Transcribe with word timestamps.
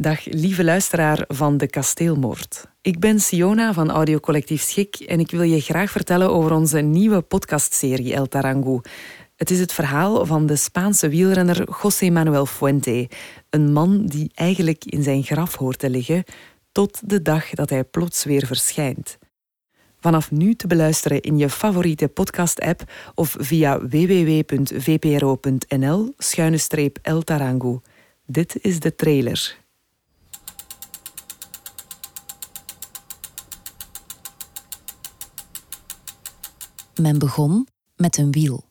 Dag 0.00 0.24
lieve 0.24 0.64
luisteraar 0.64 1.24
van 1.28 1.56
De 1.56 1.66
Kasteelmoord. 1.66 2.66
Ik 2.82 2.98
ben 2.98 3.20
Siona 3.20 3.72
van 3.72 3.90
Audiocollectief 3.90 4.62
Schik 4.62 4.96
en 4.96 5.20
ik 5.20 5.30
wil 5.30 5.42
je 5.42 5.60
graag 5.60 5.90
vertellen 5.90 6.30
over 6.30 6.52
onze 6.52 6.80
nieuwe 6.80 7.20
podcastserie 7.20 8.14
El 8.14 8.26
Tarangu. 8.26 8.80
Het 9.36 9.50
is 9.50 9.60
het 9.60 9.72
verhaal 9.72 10.26
van 10.26 10.46
de 10.46 10.56
Spaanse 10.56 11.08
wielrenner 11.08 11.68
José 11.82 12.10
Manuel 12.10 12.46
Fuente, 12.46 13.08
een 13.50 13.72
man 13.72 14.06
die 14.06 14.30
eigenlijk 14.34 14.84
in 14.84 15.02
zijn 15.02 15.22
graf 15.22 15.54
hoort 15.54 15.78
te 15.78 15.90
liggen 15.90 16.24
tot 16.72 17.00
de 17.10 17.22
dag 17.22 17.50
dat 17.50 17.70
hij 17.70 17.84
plots 17.84 18.24
weer 18.24 18.46
verschijnt. 18.46 19.18
Vanaf 20.00 20.30
nu 20.30 20.54
te 20.54 20.66
beluisteren 20.66 21.20
in 21.20 21.38
je 21.38 21.50
favoriete 21.50 22.08
podcast-app 22.08 22.82
of 23.14 23.36
via 23.38 23.80
www.vpro.nl-el 23.80 24.84
Tarangu. 27.24 27.80
Dit 28.26 28.58
is 28.60 28.80
de 28.80 28.94
trailer. 28.94 29.66
Men 36.98 37.18
begon 37.18 37.68
met 37.96 38.16
een 38.16 38.32
wiel. 38.32 38.64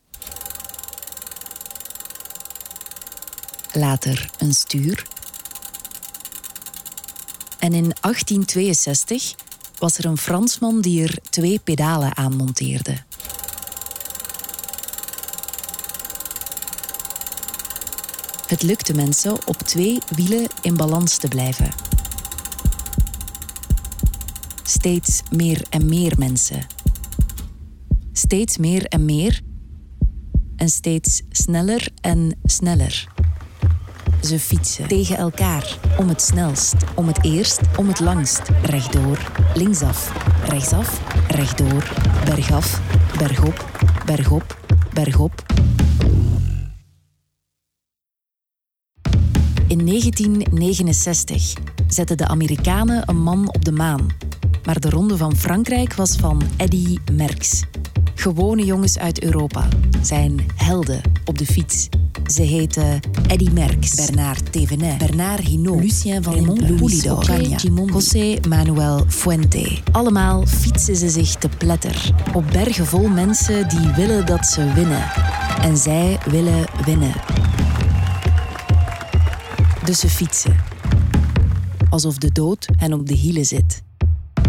Later 3.72 4.30
een 4.38 4.54
stuur. 4.54 5.06
En 7.58 7.72
in 7.72 7.94
1862 8.00 9.34
was 9.78 9.98
er 9.98 10.04
een 10.04 10.18
Fransman 10.18 10.80
die 10.80 11.02
er 11.02 11.18
twee 11.30 11.58
pedalen 11.58 12.16
aan 12.16 12.36
monteerde. 12.36 12.96
Het 18.46 18.62
lukte 18.62 18.94
mensen 18.94 19.46
op 19.46 19.58
twee 19.58 19.98
wielen 20.14 20.46
in 20.62 20.76
balans 20.76 21.16
te 21.16 21.28
blijven. 21.28 21.70
Steeds 24.62 25.22
meer 25.30 25.66
en 25.70 25.86
meer 25.86 26.12
mensen. 26.18 26.66
Steeds 28.28 28.58
meer 28.58 28.84
en 28.84 29.04
meer. 29.04 29.40
En 30.56 30.68
steeds 30.68 31.22
sneller 31.30 31.88
en 32.00 32.38
sneller. 32.42 33.08
Ze 34.22 34.38
fietsen 34.38 34.88
tegen 34.88 35.16
elkaar, 35.16 35.78
om 35.98 36.08
het 36.08 36.22
snelst, 36.22 36.74
om 36.94 37.06
het 37.06 37.24
eerst, 37.24 37.60
om 37.76 37.88
het 37.88 38.00
langst. 38.00 38.42
Rechtdoor, 38.62 39.32
linksaf, 39.54 40.12
rechtsaf, 40.48 41.00
rechtdoor, 41.28 41.92
bergaf, 42.24 42.80
bergop, 43.18 43.66
bergop, 44.06 44.58
bergop. 44.92 45.46
In 49.68 49.86
1969 49.86 51.54
zetten 51.86 52.16
de 52.16 52.26
Amerikanen 52.26 53.08
een 53.08 53.22
man 53.22 53.54
op 53.54 53.64
de 53.64 53.72
maan. 53.72 54.06
Maar 54.64 54.80
de 54.80 54.90
ronde 54.90 55.16
van 55.16 55.36
Frankrijk 55.36 55.94
was 55.94 56.16
van 56.16 56.42
Eddy 56.56 56.96
Merckx. 57.12 57.64
Gewone 58.18 58.64
jongens 58.64 58.98
uit 58.98 59.22
Europa 59.22 59.68
zijn 60.02 60.46
helden 60.54 61.00
op 61.24 61.38
de 61.38 61.46
fiets. 61.46 61.88
Ze 62.26 62.42
heten 62.42 63.00
Eddy 63.26 63.50
Merckx, 63.50 63.94
Bernard 63.94 64.52
Thévenet, 64.52 64.98
Bernard 64.98 65.40
Hinault, 65.40 65.80
Lucien 65.80 66.22
van 66.22 66.32
Raymond 66.32 66.76
Poulidor, 66.76 67.42
José 67.86 68.38
Manuel 68.48 69.04
Fuente. 69.08 69.78
Allemaal 69.92 70.46
fietsen 70.46 70.96
ze 70.96 71.08
zich 71.08 71.34
te 71.34 71.48
pletter 71.58 72.10
op 72.34 72.44
bergen 72.52 72.86
vol 72.86 73.08
mensen 73.08 73.68
die 73.68 73.88
willen 73.96 74.26
dat 74.26 74.46
ze 74.46 74.72
winnen. 74.72 75.02
En 75.62 75.76
zij 75.76 76.18
willen 76.30 76.66
winnen. 76.84 77.12
Dus 79.84 80.00
ze 80.00 80.08
fietsen. 80.08 80.56
Alsof 81.90 82.18
de 82.18 82.32
dood 82.32 82.68
hen 82.76 82.92
op 82.92 83.06
de 83.06 83.14
hielen 83.14 83.44
zit. 83.44 83.82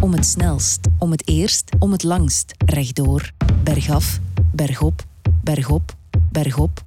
Om 0.02 0.14
het 0.14 0.25
snelst, 0.25 0.80
om 0.97 1.12
het 1.12 1.28
eerst, 1.28 1.70
om 1.80 1.92
het 1.92 2.03
langst. 2.03 2.53
Rechtdoor, 2.66 3.31
bergaf, 3.64 4.20
bergop, 4.52 5.03
bergop, 5.44 5.96
bergop. 6.31 6.84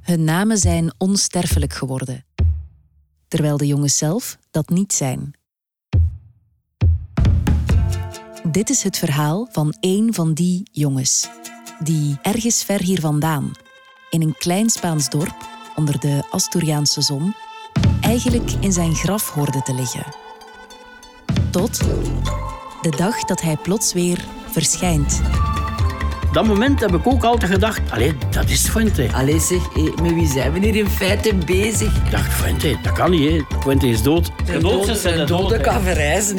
Hun 0.00 0.24
namen 0.24 0.58
zijn 0.58 0.94
onsterfelijk 0.98 1.72
geworden, 1.72 2.24
terwijl 3.28 3.56
de 3.56 3.66
jongens 3.66 3.98
zelf 3.98 4.38
dat 4.50 4.68
niet 4.68 4.92
zijn. 4.92 5.34
Dit 8.50 8.70
is 8.70 8.82
het 8.82 8.98
verhaal 8.98 9.48
van 9.50 9.76
één 9.80 10.14
van 10.14 10.34
die 10.34 10.68
jongens, 10.72 11.28
die 11.78 12.18
ergens 12.22 12.64
ver 12.64 12.80
hier 12.80 13.00
vandaan, 13.00 13.50
in 14.10 14.22
een 14.22 14.36
klein 14.38 14.70
Spaans 14.70 15.08
dorp 15.10 15.48
onder 15.76 16.00
de 16.00 16.22
Asturiaanse 16.30 17.02
zon, 17.02 17.34
eigenlijk 18.00 18.50
in 18.50 18.72
zijn 18.72 18.94
graf 18.94 19.30
hoorde 19.30 19.62
te 19.62 19.74
liggen. 19.74 20.25
Tot 21.56 21.78
de 22.82 22.90
dag 22.96 23.24
dat 23.24 23.40
hij 23.40 23.56
plots 23.56 23.92
weer 23.92 24.24
verschijnt. 24.50 25.20
Dat 26.32 26.46
moment 26.46 26.80
heb 26.80 26.94
ik 26.94 27.06
ook 27.06 27.24
altijd 27.24 27.50
gedacht, 27.50 27.90
allee, 27.90 28.16
dat 28.30 28.48
is 28.48 28.68
Fuente. 28.68 29.12
Allee 29.12 29.40
zeg, 29.40 29.74
met 30.02 30.14
wie 30.14 30.26
zijn 30.26 30.52
we 30.52 30.58
hier 30.58 30.76
in 30.76 30.88
feite 30.88 31.34
bezig? 31.34 32.04
Ik 32.04 32.10
dacht, 32.10 32.32
Fuente, 32.32 32.78
dat 32.82 32.92
kan 32.92 33.10
niet, 33.10 33.30
hè. 33.30 33.58
Fuente 33.60 33.88
is 33.88 34.02
dood. 34.02 34.30
De 34.46 34.58
dode, 34.58 35.00
de 35.02 35.24
dode 35.24 35.60
kan 35.60 35.82
verrijzen. 35.82 36.38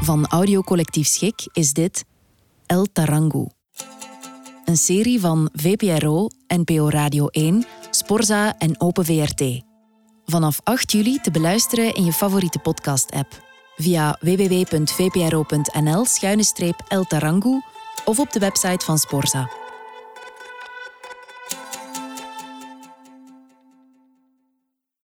Van 0.00 0.26
audiocollectief 0.26 1.06
Schik 1.06 1.48
is 1.52 1.72
dit 1.72 2.04
El 2.66 2.86
Tarangu. 2.92 3.46
Een 4.64 4.76
serie 4.76 5.20
van 5.20 5.50
VPRO, 5.52 6.28
NPO 6.46 6.88
Radio 6.88 7.26
1, 7.26 7.64
Sporza 7.90 8.54
en 8.58 8.80
Open 8.80 9.04
VRT. 9.04 9.65
Vanaf 10.26 10.60
8 10.64 10.92
juli 10.92 11.18
te 11.20 11.30
beluisteren 11.30 11.94
in 11.94 12.04
je 12.04 12.12
favoriete 12.12 12.58
podcast-app. 12.58 13.44
Via 13.76 14.18
www.vpro.nl-el 14.20 16.04
Tarangu 17.04 17.62
of 18.04 18.18
op 18.18 18.32
de 18.32 18.38
website 18.38 18.84
van 18.84 18.98
Sporza. 18.98 19.65